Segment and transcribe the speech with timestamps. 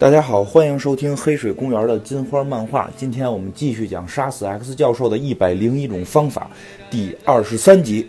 [0.00, 2.90] 大家好，欢迎收听黑水公园的金花漫画。
[2.96, 6.50] 今天我们继续讲杀死 X 教授的一百零一种方法
[6.90, 8.08] 第二十三集。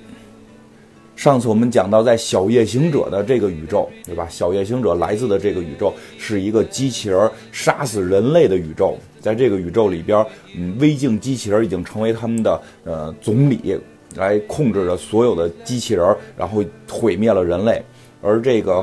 [1.18, 4.26] 上次我们讲到，在小夜行者的这个宇宙，对吧？
[4.30, 8.98] 小夜行者来自的这个宇宙是一个机器人杀死人类的宇宙。
[9.20, 13.78] 在这个宇宙里边，嗯，微镜机器人已经成为他们的呃总理，
[14.16, 17.84] 来控制着所有的机器人，然后毁灭了人类。
[18.22, 18.82] 而这个。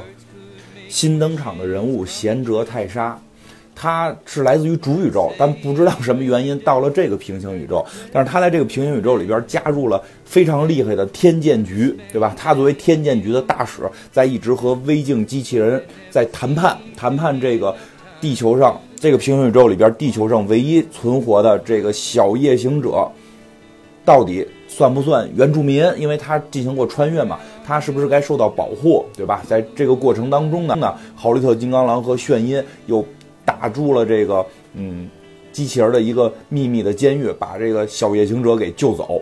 [0.88, 3.18] 新登场的人物贤哲泰莎，
[3.74, 7.84] 他是来自于主宇宙，但不知道什么原因到了这个平行宇宙。
[8.12, 12.34] 但是他在这个平行宇宙里边加入了非常厉害的天剑局，对吧？
[12.36, 17.74] 他作为天剑局的大使，在一直和微镜机器人在谈判，谈判这个
[18.20, 23.08] 地球上这个平行宇宙里边地球上唯一存活的这个小夜行者，
[24.08, 25.84] 到底算不算原住民？
[25.98, 27.38] 因为他进行过穿越嘛。
[27.62, 29.42] 他是不是该受到保护，对吧？
[29.46, 33.04] 在这个过程当中呢，呢，豪利特金刚狼和炫音又
[33.44, 34.42] 打住了这个
[34.72, 35.10] 嗯
[35.52, 39.20] 机器人的一个秘密的监狱，把这个小夜行者给救走。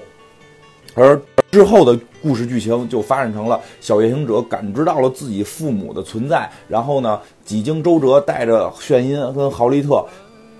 [0.94, 10.06] 而之后的故事剧情就发展成了小夜行者感知到了自己父母的存在，然后呢，几经周折，带着炫音跟豪利特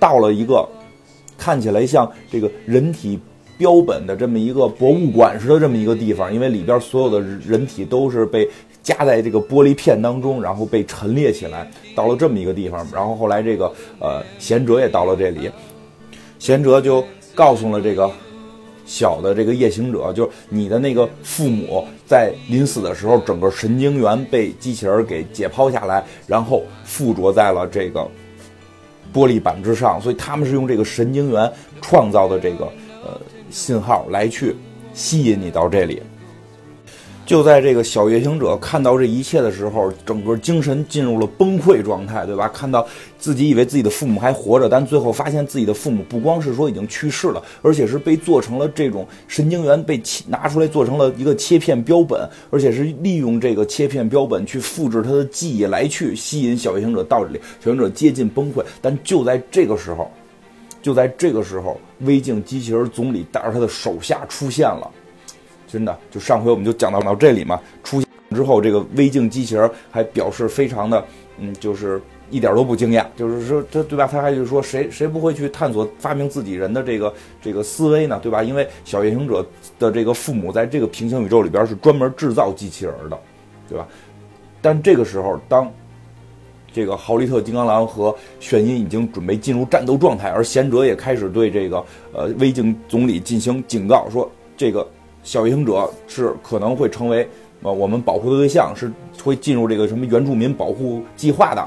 [0.00, 0.68] 到了一个
[1.38, 3.20] 看起来像这个人体。
[3.58, 8.48] 标本的这么一个博物馆似的这么一个地方，因为里边所有的人体都是被
[8.82, 12.86] 夹在这个玻璃片当中，然后被陈列起来，到了这么一个地方。
[12.92, 15.50] 然后后来这个呃贤哲也到了这里，
[16.38, 17.02] 贤哲就
[17.34, 18.10] 告诉了这个
[18.84, 28.06] 小的这个夜行者，就是你的那个父母在临死的时候，整个神经元被机器人给解剖下来，然后附着在了这个
[29.14, 32.66] 玻璃板之上，所以他们是用这个神经元创造的这个
[33.02, 33.18] 呃。
[33.50, 34.54] 信号来去
[34.92, 36.02] 吸引你到这里，
[37.24, 42.48] 就在这个小夜行者看到这一切的时候，整个精神进入了崩溃状态，对吧？
[42.48, 42.86] 看到
[43.18, 60.10] 自己以为自己的父母还活着，但最后发现自己的父母不光是说已经去世了，而且是被做成了这种神经元被切拿出来做成了一个切片标本，而且是利用这个切片标本去复制他的记忆来去吸引小夜行者到这里，小行者接近崩溃，但就在这个时候。
[60.86, 64.88] 就在这个时候，微镜机器人总理带着他的手下出现了。
[65.66, 67.60] 真的，就上回我们就讲到到这里嘛。
[67.82, 71.04] 出现之后，这个微镜机器人还表示非常的，
[71.38, 73.04] 嗯，就是一点都不惊讶。
[73.16, 74.06] 就是说，他对吧？
[74.06, 78.20] 他还就是说，谁谁不会去探索发明自己人的这个这个思维呢？
[78.22, 78.40] 对吧？
[78.44, 79.44] 因为小夜行者
[79.80, 83.18] 的这个父母在这个平行宇宙里边是专门制造机器人的，
[83.68, 83.88] 对吧？
[84.62, 85.68] 但这个时候，当
[86.76, 91.82] 这个豪利特金刚狼和炫音已经准备进入战斗状态，而贤者也开始对这个
[92.12, 94.86] 呃微镜总理进行警告，说这个
[95.22, 97.26] 小行者是可能会成为
[97.62, 98.92] 呃我们保护的对象，是
[99.24, 101.66] 会进入这个什么原住民保护计划的。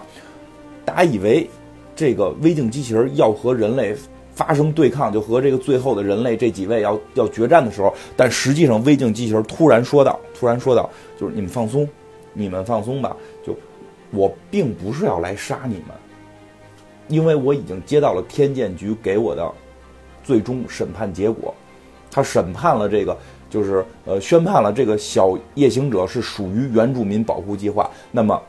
[0.85, 1.49] 大家以为
[1.95, 3.95] 这个微镜机器人要和人类
[4.35, 10.87] 发生对抗，就和这个最后的人类这几位要要决战的时候，但实际上微镜机器人突然说道，突然说道，
[11.19, 11.89] 就是你们放松，
[12.31, 13.57] 你们放松吧，就。
[14.11, 15.95] 我并不是要来杀你们，
[17.07, 19.51] 因为我已经接到了天剑局给我的
[20.23, 21.53] 最终审判结果，
[22.11, 23.17] 他审判了这个，
[23.49, 28.41] 就是呃宣判了这个小夜行者是属于原住民保护计划，那么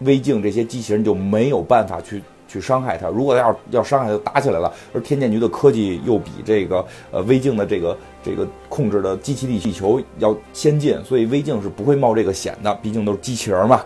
[0.00, 3.08] 微镜这些机器人就没有办法去去伤害他。
[3.08, 4.72] 如果要要伤害，就打起来了。
[4.92, 13.84] 而天剑局的科技又比这个呃微镜的这个这个控制的机器力地球要先进，所以微镜是不会冒这个险的，毕竟都是机器人嘛。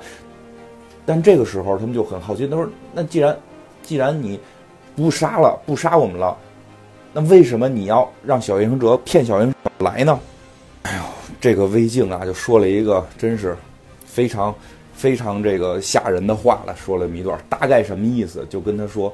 [1.07, 3.39] 但这个时候，他们就很好奇，他说：“那既然，
[3.83, 4.39] 既然你
[4.97, 6.37] 不杀了，不杀我们了，
[7.13, 10.19] 那为什么你要让小夜行者骗小夜行者来呢？”
[10.83, 11.03] 哎呦，
[11.41, 13.57] 这个微镜啊，就说了一个真是
[14.05, 14.55] 非常
[14.95, 18.45] 非常这个吓人的话了，说了一段，大概什么意思？
[18.51, 19.13] 就跟他说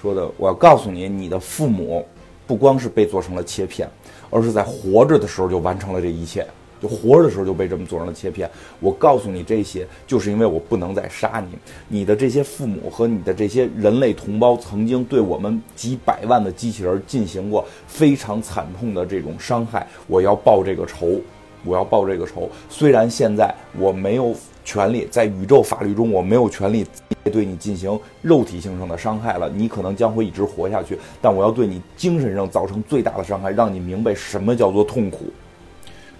[0.00, 2.06] 说的，我要告诉你，你的父母
[2.46, 3.88] 不光是被做成了切片，
[4.30, 6.46] 而是在活着的时候就完成了这一切。
[6.82, 8.50] 就活着的时候就被这么做成了切片。
[8.80, 11.56] 我告诉你这些，就是因为我不能再杀你。
[11.86, 19.86] 你的这些父母和你的这些人类同胞，曾经对我们几百万的机器人进行过非常惨痛的这种伤害。
[20.08, 21.20] 我要报这个仇，
[21.64, 22.50] 我要报这个仇。
[22.68, 26.84] 虽然现在我没有权利，在宇宙法律中我没有权利
[27.24, 30.98] 对你进行肉体性上的伤害了，你可能将会一直活下去。
[31.20, 35.26] 但我要对你精神上造成最大的伤害，让你明白什么叫做痛苦。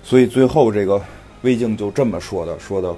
[0.02, 1.00] 所以最后这个
[1.43, 2.94] 魏静就这么说的：“说的，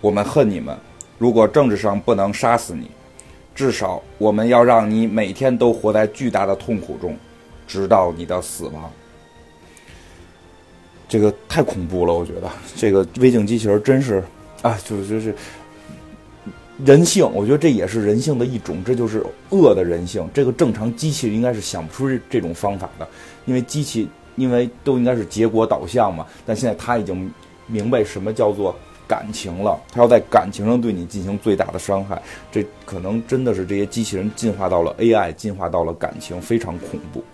[0.00, 0.76] 我们恨你们。
[1.18, 2.90] 如果政治上不能杀死你，
[3.54, 7.16] 至少我们要让你每天都活在巨大的痛苦中，
[7.66, 8.90] 直到你的死亡。”
[11.08, 14.22] 这个太恐怖了，我觉得这个微镜机器人真是
[14.62, 15.34] 啊，就是就是
[16.84, 20.28] 人性，我觉得这也是人性的一种，这就是恶的人性。
[20.34, 23.08] 这个正常机器应该是想不出这种方法的，
[23.44, 26.24] 因为机器因为都应该是结果导向嘛。
[26.46, 27.30] 但现在他已经
[27.66, 28.74] 明白什么叫做
[29.08, 32.22] 感情了，他要在感情上对你进行最大的伤害。
[32.52, 37.24] 这可能真的是这些机器人进化到了 AI，进化到了感情，非常恐怖。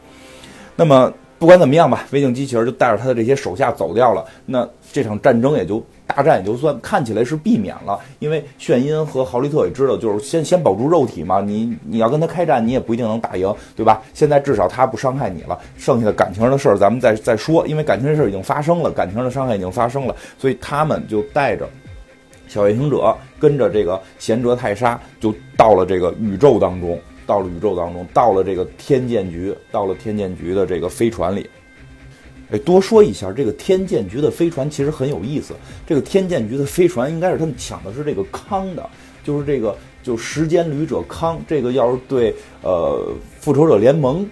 [0.75, 4.25] 那么不管怎么样吧，微镜机器人就带着他的这些手下走掉了。
[4.47, 5.85] 那这场战争也就。
[6.07, 11.41] 大战也就算看起来是避免了，因为炫音和豪利特也知道，就是先先保住肉体嘛。
[11.41, 14.03] 你你要跟他开战，你也不一定能打赢，对吧？
[14.13, 17.67] 现在至少他不伤害你了，剩下的感情上的事儿咱们再再说。
[17.67, 21.67] 因为感情的事儿已经发生了，感情上的伤害已经发生了，所以他们就带着
[22.47, 31.49] 小夜行者，跟着这个贤哲泰莎，就到了这个宇宙当中，到了宇宙当中，到了这个天剑局，到了天剑局的这个飞船里。
[32.53, 35.55] 哎，多说一下，这个天剑局的飞船其实很有意思。
[35.87, 38.89] 这个天剑局的飞船应该是他们抢的是这个康的，
[39.25, 41.41] 就是这个就时间旅者康。
[41.49, 43.11] 这个要是对呃
[43.41, 44.29] 复仇者联盟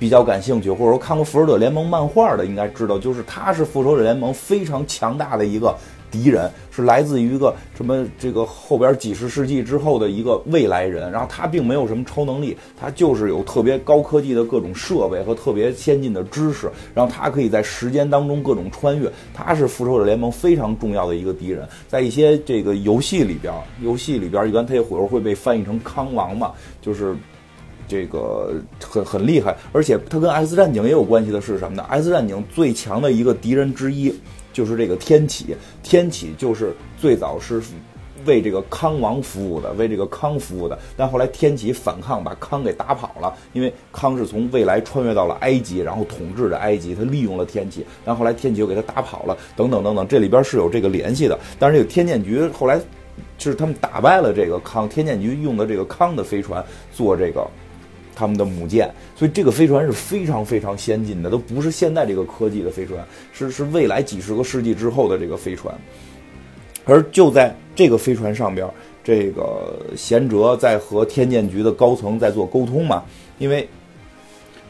[0.00, 5.72] 比较感兴趣，或者说看过复仇者联盟漫画的，应该知道，就是他是复仇者联盟非常强大的一个。
[6.10, 26.52] 敌人是来自于一个什么这个后边几十世纪之后的一个未来人，然后他并没有什么超能力，他就是有特别高科技的各种设备和特别先进的知识，然后他可以在时间当中各种穿越，他是复仇者联盟非常重要的一个敌人，在一些这个游戏里边，游戏里边一般他也会会被翻译成康王嘛，
[26.82, 27.14] 就是
[27.86, 34.14] 这个很很厉害，而且他跟 X 战警也有关系的是什么呢？X 战警最强的一个敌人之一。
[34.52, 37.62] 就是这个天启，天启就是最早是
[38.26, 40.78] 为这个康王服务的，为这个康服务的。
[40.96, 43.34] 但后来天启反抗，把康给打跑了。
[43.52, 47.86] 因为康是从未来穿越到了埃及，然后统治着埃及，他利用了天启。
[48.04, 51.38] 但后来天启又给他打跑了，等等等等，这里边是有这个联系的。
[51.58, 52.78] 但是这个天剑局后来
[53.38, 56.62] 就是他们打败了这个康，天剑局用的这个康的飞船
[56.92, 57.46] 做这个。
[58.20, 58.86] 他们的母舰，
[59.16, 63.02] 所以这个飞船是非常非常先进的，都不是现在这个科技的飞船，
[63.32, 65.74] 是是未来几十个世纪之后的这个飞船。
[66.84, 68.68] 而就在这个飞船上边，
[69.02, 73.02] 这个贤哲在和天剑局的高层在做沟通嘛，
[73.38, 73.66] 因为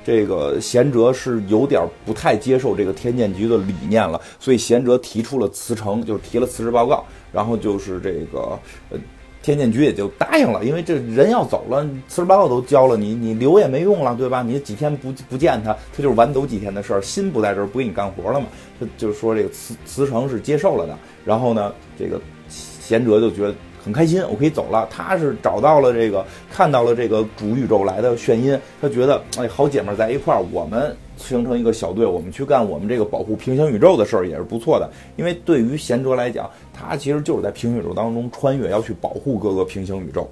[0.05, 8.57] 这个贤哲是有点不太接受这个天剑局的理念了，所以贤哲提出了辞呈，就是提了辞职报告，然后就是这个
[8.91, 8.99] 呃。
[9.43, 14.43] 天剑局也就答应了，因为这人要走了，辞职报告都交了，你你留也没用了，对吧？
[14.43, 18.47] 你几天不不见他，他就是晚走几天的事儿，心不在这儿，不给你干活了嘛。
[18.79, 24.87] 他就是说这个辞辞呈是接受了的，然后呢，这个贤哲就觉得很开心，我可以走了。
[24.91, 30.97] 他是找到了这个，看到了这个主宇宙来的眩音，他觉得哎，好姐妹在一块儿，我们。
[31.21, 34.89] 形成一个小队，我们去干我们这个保护平行宇宙的事儿也是不错的。
[35.17, 40.27] 因为对于贤哲来讲，他其实就是在平行宇宙当中穿越，要去保护各个平行宇宙。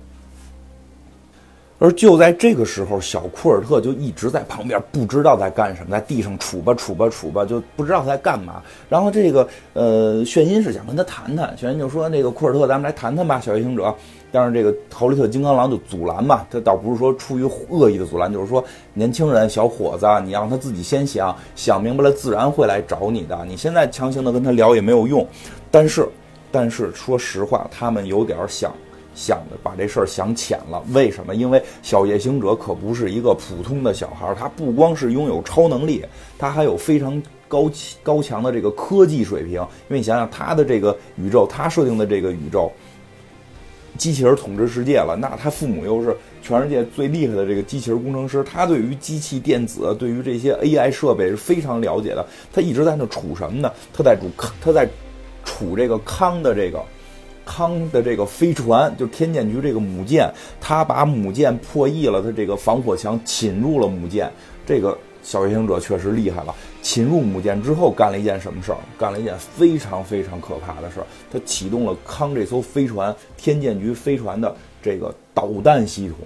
[1.79, 8.61] 而就在这个时候，小库尔特就一直在旁边，不知道在干什么，在地上杵吧杵吧杵吧，就不知道在干嘛。
[8.89, 13.95] 然后这个呃，炫音是想跟他谈谈，炫音就说：“那个库尔特，咱们来谈谈吧，小夜行者。”
[14.31, 23.43] 但是这个豪利特金刚狼就阻拦嘛，他倒不是说出于恶意的阻拦，就是说年轻人小伙子，你让他自己先想想明白了，自然会来找你的。
[23.47, 25.27] 你现在强行的跟他聊也没有用。
[25.71, 26.07] 但是，
[26.51, 28.71] 但是说实话，他们有点想。
[29.19, 31.35] 想的把这事儿想浅了，为什么？
[31.35, 36.05] 因为小夜行者可不是一个普通的小孩，他不光是拥有超能力，
[36.39, 37.69] 他还有非常高
[38.01, 39.55] 高强的这个科技水平。
[39.55, 42.71] 因为你想想，他的这个宇宙，他设定的这个宇宙，
[43.97, 52.25] 机器人统治世界了，那他父母又是全世界最厉害的这个机器人工程师，他对于机器电子，对于这些 AI 设备是非常了解的。
[52.53, 53.73] 他一直在那处什么呢？
[53.93, 54.89] 他在主，他在
[55.45, 56.81] 处这个康的这个。
[57.49, 64.31] 康的这个飞船，就天剑局这个母舰，他把母舰破译了，他这个防火墙侵入了母舰。
[64.67, 68.77] 这个小夜行者确实厉害了，侵入母舰之后干了一件什么事儿？
[68.99, 71.07] 干了一件非常非常可怕的事儿。
[71.33, 76.19] 他启动了康这艘飞船天剑局飞船的这个导弹系统，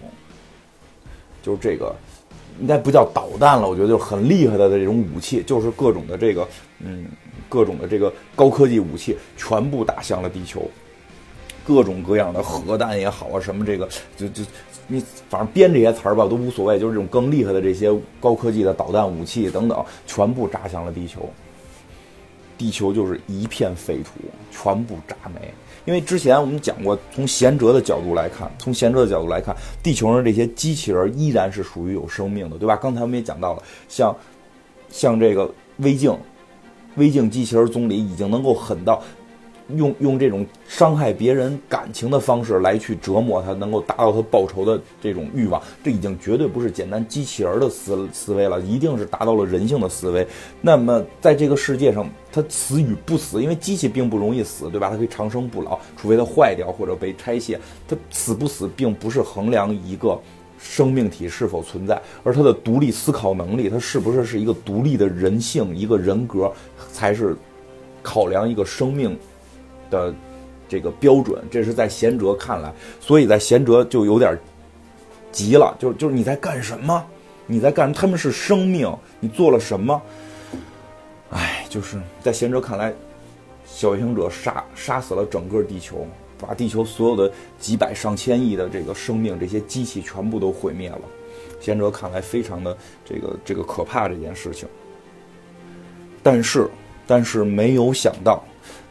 [1.40, 1.94] 就是这个
[2.60, 6.46] 应该不叫导弹了，我觉得就很厉害的这种武器，就是各种的这个
[6.80, 7.06] 嗯，
[7.48, 10.68] 各种的这个高科技武器全部打向了地球。
[11.64, 14.42] 各种各样的核弹也好啊，什么这个就就
[14.88, 17.90] 你反正编这些词儿吧都无所谓，就是这种更厉害的这些
[18.20, 21.28] 高科技的导弹武器等等，全部炸向了地球。
[22.58, 24.10] 地球就是一片废土，
[24.52, 25.52] 全部炸没。
[25.84, 32.76] 因为之前我们讲过，从贤哲的角度来看，从贤哲的角度来看，地球上这些机器人依然是属于有生命的，对吧？
[32.76, 34.14] 刚才我们也讲到了，像
[34.90, 36.16] 像这个微镜，
[36.96, 39.02] 微镜机器人总理已经能够狠到。
[39.76, 50.26] 用用这种伤害别人感情的方式来去折磨他，能够达到他报仇的这种欲望，这已经绝对不是简单机器人的思思维了，一定是达到了人性的思维。
[50.60, 54.90] 那么在这个世界上，他死与不死，因为机器并不容易死，对吧？
[54.90, 57.58] 它可以长生不老，除非它坏掉或者被拆卸。
[57.88, 60.18] 它死不死，并不是衡量一个
[60.58, 66.52] 生命体是否存在，而它的独立思考能力，它是不是是一个独立的人性、一个人格，
[66.92, 67.36] 才是
[68.02, 69.18] 考量一个生命。
[69.92, 70.12] 的
[70.66, 74.36] 这个标准，这是在贤哲看来，所以在贤哲就有点
[75.30, 77.04] 急了，就是就是你在干什么？
[77.46, 77.92] 你在干？
[77.92, 80.00] 他们是生命，你做了什么？
[81.30, 82.92] 哎，就是在贤哲看来，
[83.66, 86.06] 小行者杀杀死了整个地球，
[86.38, 91.02] 把地球所有的几百上千亿的这个生命，这些机器全部都毁灭了。
[91.60, 94.66] 贤哲看来非常的这个这个可怕这件事情，
[96.22, 96.68] 但是
[97.06, 98.42] 但是没有想到。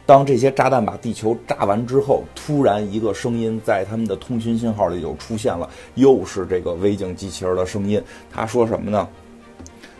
[0.04, 8.02] 当这些炸弹把地球炸完之后，突然一个声音在他们的通讯信号里就出现了，又是这个微镜机器人的声音。
[8.30, 9.08] 他说什么呢？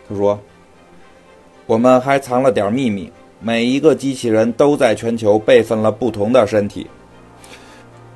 [0.07, 0.37] 他说
[1.65, 6.85] ：“我们还藏了点秘密，每一个机器人都在全球备份了不同的身体。”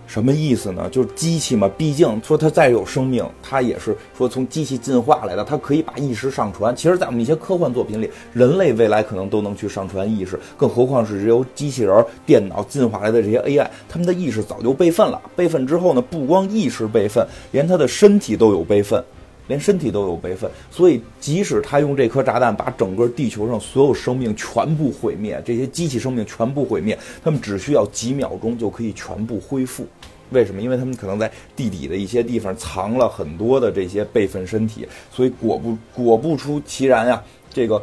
[0.07, 0.89] 什么意思呢？
[0.89, 6.73] 就是机器嘛，毕竟说它再有生命，它也是说从机器进化来的，它可以把意识上传。
[6.73, 15.21] 其实，在我们一些科幻作品里，人类未来可能都能去上传意识，更何况是由机器人、电脑进化来的这些 AI，他们的意识早就备份了。
[15.35, 19.03] 备份之后呢，不光意识备份，连他的身体都有备份。
[19.47, 29.87] 连身体都有备份，所以即使他用这颗炸弹把整个地球上所有生命全部毁灭，这些机器生命全部毁灭，他们只需要几秒钟就可以全部恢复。
[30.31, 30.61] 为什么？
[30.61, 37.81] 因为他们可能在地底的一些地方藏了很多的这些备份身体，所以果不果不出其然呀，这个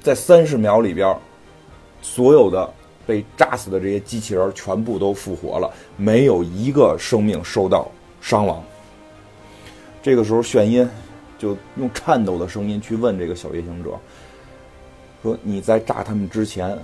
[0.00, 1.16] 在三十秒里边，
[2.00, 2.72] 所有的
[3.04, 8.62] 被炸死的这些机器人全部都复活了，没有一个生命受到伤亡。
[10.08, 10.88] 这个时候，炫音
[11.38, 13.90] 就用颤抖的声音去问这个小夜行者
[15.22, 16.74] ：“说你在炸他们之前，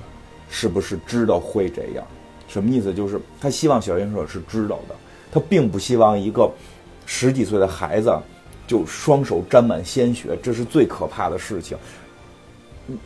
[0.51, 2.07] 是不是知道会这样？
[2.49, 2.93] 什么意思？
[2.93, 4.95] 就是他希望小夜行者是知道的，
[5.33, 6.53] 他并不希望一个
[7.07, 8.15] 十几岁的孩子
[8.67, 11.79] 就双手沾满鲜血，这是最可怕的事情。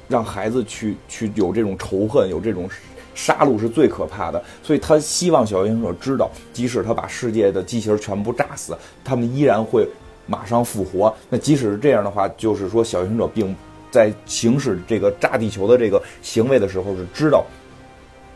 [0.09, 2.69] 让孩子去去有这种仇恨，有这种。”
[3.15, 9.89] 杀戮是最可怕的，所以他希望小行者知道，即使他把世界的机器人全部炸死，他们依然会
[10.29, 11.13] 马上复活。
[11.29, 13.53] 那即使是这样的话，就是说小行者并
[13.91, 17.45] 在行使这个炸地球的这个行为的时候是知道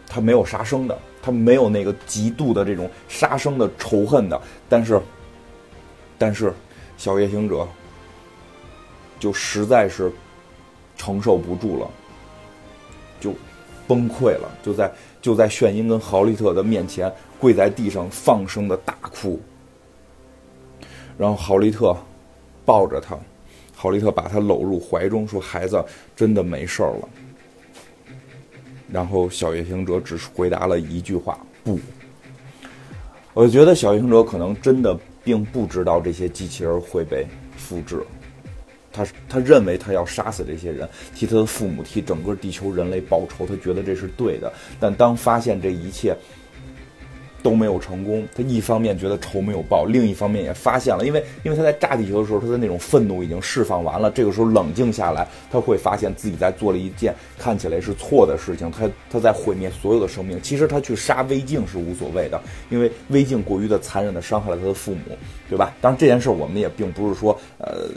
[0.09, 4.41] 他没有杀生的，他没有那个极度的这种杀生的仇恨的。
[4.69, 5.01] 但是，
[6.19, 6.53] 但是
[6.97, 7.65] 小夜行者
[9.21, 10.11] 就实在是
[10.97, 11.89] 承受不住了，
[13.21, 13.33] 就。
[13.89, 19.39] 崩溃了，就在就在炫音跟豪利特的面前跪在地上放声的大哭。
[21.19, 21.97] 然后豪利特
[22.65, 23.17] 抱着他，
[23.75, 25.85] 豪利特把他搂入怀中，说：“孩子，
[26.17, 27.09] 真的没事儿了。”
[28.91, 31.79] 然后小夜行者只是回答了一句话：“不。”
[33.35, 37.27] 我觉得小夜行者可能真的并不知道这些机器人会被
[37.57, 38.03] 复制。
[38.93, 44.53] 他他认为他要杀死这些人，替他的父母，替整个地球人类报仇，他觉得这是对的。
[44.79, 46.15] 但当发现这一切
[47.43, 54.11] 都没有成功，他一方面觉得仇没有报，另一方面也发现了，因为因为他在炸地球的时候，他的那种愤怒已经释放完了。
[54.11, 58.71] 这个时候冷静下来，他会发现自己在做了一件看起来是错的事情。
[58.71, 60.41] 他他在毁灭所有的生命。
[60.43, 65.01] 其实他去杀微镜是无所谓的，因为微镜过于的残忍的伤害了他的父母，
[65.49, 65.75] 对吧？
[65.81, 67.89] 当然这件事我们也并不是说呃。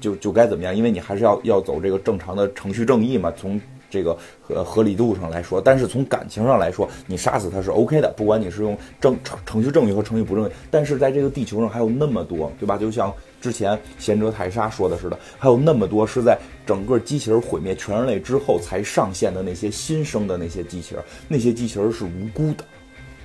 [0.00, 0.74] 就就该怎么样？
[0.74, 3.60] 因为你还是要要走这个正常的程序正义嘛，从
[3.92, 5.60] 这个合合理度上来说。
[5.60, 10.50] 但是从感情上来说，你杀死他是 OK 的，不管你是用正程程序正义和程序不正义。
[10.70, 12.78] 但是在这个地球上还有那么多，对吧？
[12.78, 22.64] 就像之前贤哲泰莎说的似的，还有那么多是在整个机器人毁灭全人类之后才上线的那些新生的那些机器人，那些机器人是无辜的，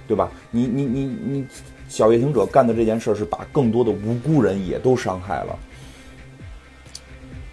[0.08, 0.30] 对吧？
[0.52, 1.48] 你你你你，
[1.88, 5.58] 小夜行者干的这件事是把更多的无辜人也都伤害了。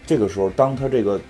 [0.07, 1.21] 这个时候，当他这个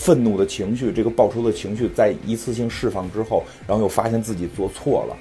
[0.00, 5.16] 愤怒的情绪、这个报仇的情绪在一次性释放之后，然后又发现自己做错了，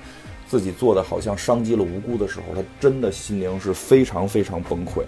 [0.47, 5.03] 自己做的好像伤及了无辜的时候，他真的心灵是非常非常崩溃。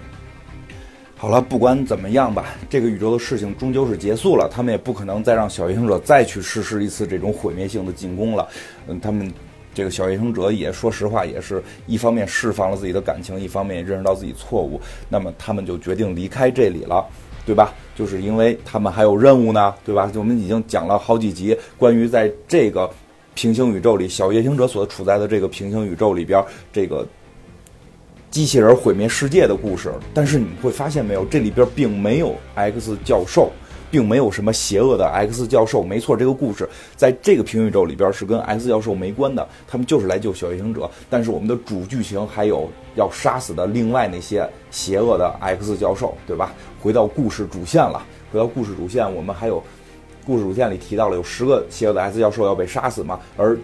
[1.16, 8.46] 好了，不管怎么样吧，这个宇宙的事情终究是结束了，他们也不可能再让小夜行者再去实施一次这种毁灭性的进攻了。
[8.88, 9.32] 嗯，他们。
[9.74, 14.82] 这个小夜行者也说实话，也是一方面释放了自己的感情，一方面也认识到自己错误。
[15.08, 17.08] 那么他们就决定离开这里了，
[17.46, 17.74] 对吧？
[17.96, 20.12] 就是因为他们还有任务呢，对吧？
[20.16, 22.90] 我们已经讲了好几集关于在这个
[23.34, 27.06] 平行宇宙里，小夜行者所处在的这个平行宇宙里边，这个
[28.30, 29.92] 机器人毁灭世界的故事。
[30.14, 33.52] 但是你会发现没有，这里边并没有 X 教授。
[33.92, 40.90] 并没有什么邪恶的 X 教授，没错，这个故事在这个平行宇宙里边是跟 X 教授没关的，他们就是来救小夜行者。
[41.10, 46.54] 但是我们的主剧情还有要杀死的另外那些邪恶的 X 教授，对吧？
[46.82, 49.62] 回到故事主线了，回到故事主线，我们还有
[50.26, 53.58] 故事主线里提到了有十个邪恶的 X 教授要被杀死嘛，而。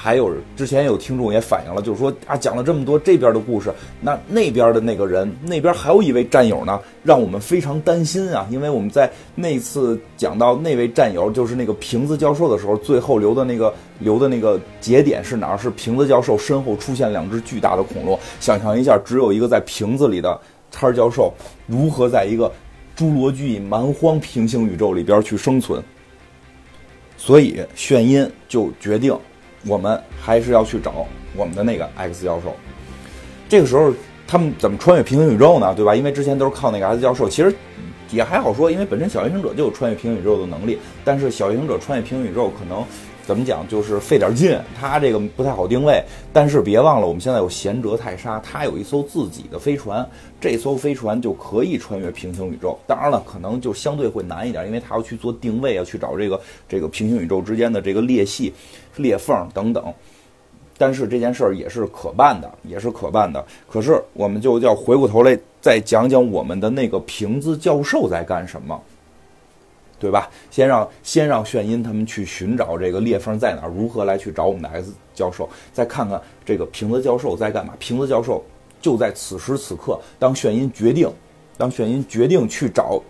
[0.00, 8.46] 还有之前有听众也反映了，就是说啊，讲了这么多这边的故事，那那边的那个人，那边还有一位战友呢，让我们非常担心啊。
[8.48, 15.58] 因为我们在那次讲到那位战友，就是那个瓶子教授的时候，最后留的那个留的那个节点是哪儿？
[15.58, 18.16] 是瓶子教授身后出现两只巨大的恐龙。
[18.38, 20.40] 想象一下，只有一个在瓶子里的
[20.70, 21.34] 叉教授，
[21.66, 22.48] 如何在一个
[22.96, 25.82] 侏罗纪蛮荒平行宇宙里边去生存？
[27.16, 29.18] 所以炫音就决定。
[29.66, 32.54] 我们还是要去找我们的那个 X 教授。
[33.48, 33.92] 这个时候，
[34.26, 35.74] 他们怎么穿越平行宇宙呢？
[35.74, 35.94] 对吧？
[35.94, 37.54] 因为之前都是靠那个 X 教授，其实
[38.10, 40.78] 也还好说，因为本身小行者就有穿越平行宇宙的能力。
[41.04, 42.84] 但是小行者穿越平行宇宙可能。
[43.28, 43.68] 怎么讲？
[43.68, 46.02] 就是费点劲，它这个不太好定位。
[46.32, 50.08] 但是别忘了，我们现在有贤哲泰莎，它有一艘自己的飞船，
[50.40, 52.78] 这艘飞船就可以穿越平行宇宙。
[52.86, 58.50] 当然了，可能就相对会难一点，因为它要去做定位啊，去找这个这个平行宇宙之间的这个裂隙、
[58.96, 59.92] 裂缝等等。
[60.78, 63.44] 但是这件事儿也是可办的，也是可办的。
[63.70, 68.80] 可是我们就要回过头来再讲讲我们的那个瓶子教授在干什么。
[69.98, 70.30] 对吧？
[70.50, 77.74] 先让先让炫音他们去寻找这个裂缝在哪儿，如何来去找我们的 X 教授，再看看这个瓶子教授在干嘛。
[77.80, 78.44] 瓶子教授
[78.80, 81.12] 就在此时此刻，当炫音决定，
[81.56, 83.02] 当炫音决定去找，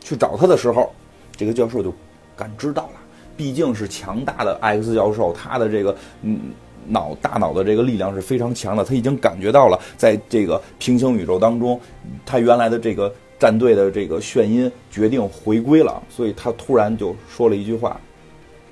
[0.00, 0.90] 去找他的时候，
[1.36, 1.92] 这个教授就
[2.34, 2.92] 感知到了。
[3.36, 6.52] 毕竟是强大的 X 教授，他的这个嗯
[6.86, 11.78] 脑大脑的这个力量是非常强的，他已经感觉到了，在这个平行宇宙当中，
[12.24, 13.12] 他原来的这个。
[13.42, 18.00] 战队的这个炫音决定回归了，所以他突然就说了一句话，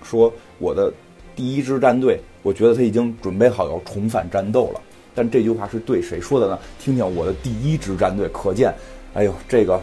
[0.00, 0.92] 说我的
[1.34, 4.80] 第一支战队，我觉得他已经准备好要重返战斗了。
[5.12, 6.56] 但这句话是对谁说的呢？
[6.78, 8.72] 听听我的第一支战队，可见，
[9.14, 9.80] 哎呦，这个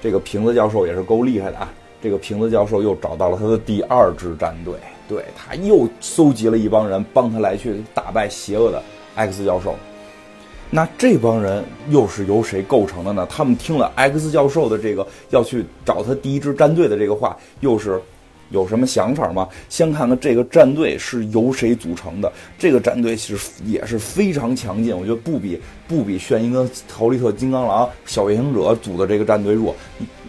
[0.00, 1.68] 这个瓶子教授也是够厉害的啊！
[2.00, 4.74] 这个瓶子教授又找到了他的第二支战队，
[5.08, 8.80] 对他又搜集了一帮人，帮他来去打败邪恶的
[9.16, 9.74] X 教授。
[10.70, 13.26] 那这帮人又是由谁构成的呢？
[13.30, 18.00] 他们听了 X 教授的这个要去找他第一支战队的这个话，又是
[18.50, 19.48] 有什么想法吗？
[19.68, 22.30] 先看看这个战队是由谁组成的。
[22.58, 29.74] 这个战队其实也是非常强劲，我觉得不比不比炫音跟陶利特金刚狼、小夜行者组的这个战队弱。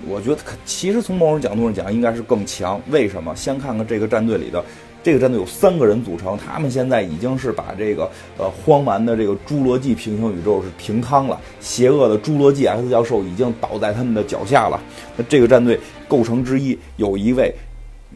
[0.07, 2.79] 我觉得其实从某种角度上讲，应该是更强。
[2.89, 3.35] 为什么？
[3.35, 4.63] 先看看这个战队里的。
[5.03, 14.77] 这个战队有三个人组成，他们现在已经是把这个呃荒蛮的这个侏罗纪平行宇宙是平汤了，邪恶的侏罗纪 X 教授已经倒在他们的脚下了。
[15.15, 17.53] 那这个战队构成之一有一位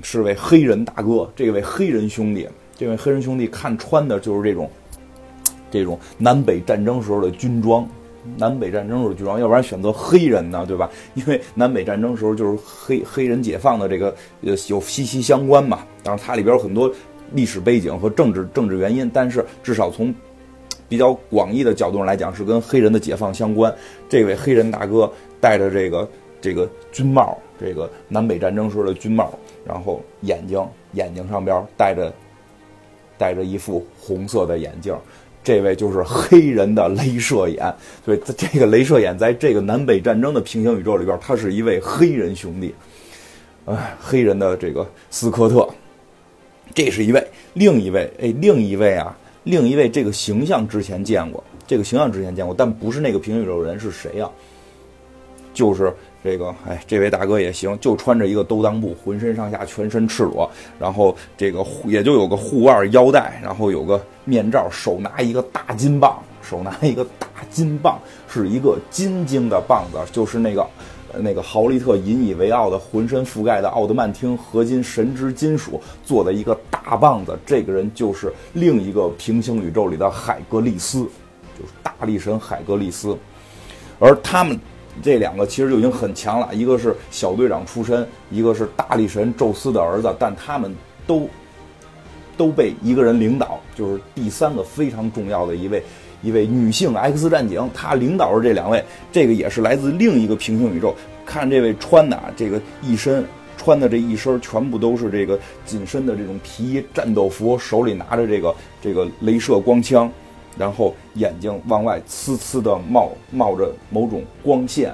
[0.04, 4.70] 是位黑人大哥，这位黑人兄弟，这位黑人兄弟看穿的就是这种
[5.70, 7.88] 这种南北战争时候的军装。
[8.38, 10.90] 南北战争时候军装，要不然选择黑人呢，对吧？
[11.16, 15.86] 因为南北战争时候就是黑黑人解放的这个呃有息息相关嘛。
[16.04, 16.92] 当然它里边有很多
[17.34, 20.14] 历史背景和政治政治原因，但是至少从
[20.88, 23.74] 比较广义的角度上来讲，是跟黑人的解放相关。
[24.10, 26.08] 这位黑人大哥戴着这个
[26.42, 29.34] 这个军帽，这个南北战争时候的军帽，
[29.66, 30.62] 然后眼睛
[30.94, 32.14] 眼睛上边戴着
[33.18, 34.94] 戴着一副红色的眼镜。
[35.44, 37.74] 这位就是黑人的镭射眼，
[38.06, 42.74] 所以这个镭射眼在这个南北战争的平行宇宙里边，他是一位黑人兄弟，
[43.66, 45.68] 哎，黑人的这个斯科特，
[46.74, 54.30] 这是一位，另一位，哎，另一位啊，另一位这个形象之前见过，这个形象之前见过，但不是那个平行宇宙人是谁呀？
[55.54, 55.94] 就是。
[56.24, 60.48] 这个哎，这位大哥也行，就穿着一个兜裆布，浑身上下全身赤裸，
[60.80, 70.68] 然后这个也就有个护腕腰带，然后有个面罩，手拿一个大金棒，手拿一个大金棒，是一个金晶的棒子，就是那个
[71.16, 77.36] 那个豪利特引以为傲的浑身覆盖的奥德曼汀合金神之金属做的一个大棒子。
[77.48, 81.00] 这个人就是另一个平行宇宙里的海格力斯，
[81.60, 83.18] 就是大力神海格力斯，
[83.98, 84.60] 而他们。
[85.02, 90.76] 这两个其实就已经很强了，一个是小队长出身，一个是大力神宙斯的儿子，但他们
[91.06, 91.30] 都
[92.38, 95.84] 都被一个人领导，就是第三个非常重要的一位
[96.22, 100.96] 一位女性 X 战警，她领导着这两位，这个也是来自另一个平行宇宙。
[101.26, 103.24] 看这位穿的啊这个一身
[103.58, 110.12] 穿的这一身全部都是这个紧身的这种皮衣战斗服，手里拿着这个这个镭射光枪，
[110.58, 114.94] 然后眼睛往外呲呲的冒冒着某种光线。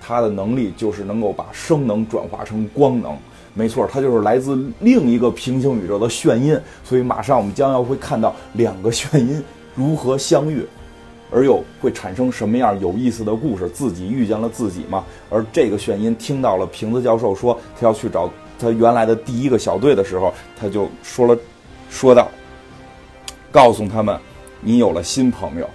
[0.00, 3.16] 他的能力就是能够把声能转化成光能，
[3.54, 6.58] 没错，他就是来自另一个平行宇宙的炫音。
[6.82, 9.42] 所以马上我们将要会看到两个炫音
[9.74, 10.66] 如何相遇。
[11.30, 13.68] 而又会产生什么样有意思的故事？
[13.68, 15.04] 自己遇见了自己嘛？
[15.28, 21.36] 而这个炫音听到了瓶子教授说他要去找他原来的第一个小队的时候，他就说了，
[21.90, 22.28] 说道
[23.50, 24.16] ：“告诉他们，
[24.64, 25.68] 你有了新朋友。”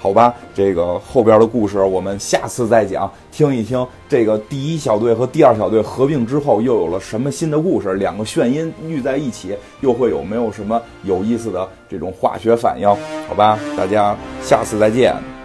[0.00, 7.94] 好吧，这个后边的故事我们下次再讲，听一听这个第一小队和第二小队合并之后又有了什么新的故事？
[7.94, 12.86] 两个炫音遇在一起，又会有没有什么有意思的这种化学反应？
[13.26, 15.37] 好吧，大家下次再见。